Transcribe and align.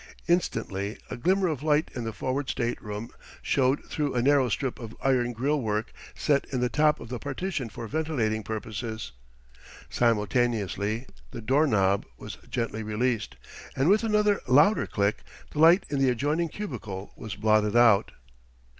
Instantly 0.27 0.97
a 1.11 1.15
glimmer 1.15 1.47
of 1.47 1.61
light 1.61 1.91
in 1.93 2.05
the 2.05 2.11
forward 2.11 2.49
stateroom 2.49 3.11
showed 3.43 3.85
through 3.85 4.15
a 4.15 4.21
narrow 4.23 4.49
strip 4.49 4.79
of 4.79 4.97
iron 5.03 5.31
grill 5.31 5.61
work 5.61 5.93
set 6.15 6.43
in 6.45 6.59
the 6.59 6.69
top 6.69 6.99
of 6.99 7.09
the 7.09 7.19
partition 7.19 7.69
for 7.69 7.87
ventilating 7.87 8.41
purposes. 8.41 9.11
Simultaneously 9.91 11.05
the 11.29 11.39
door 11.39 11.67
knob 11.67 12.07
was 12.17 12.37
gently 12.49 12.81
released, 12.81 13.35
and 13.75 13.89
with 13.89 14.03
another 14.03 14.41
louder 14.47 14.87
click 14.87 15.21
the 15.51 15.59
light 15.59 15.85
in 15.91 15.99
the 15.99 16.09
adjoining 16.09 16.49
cubicle 16.49 17.13
was 17.15 17.35
blotted 17.35 17.75
out. 17.75 18.11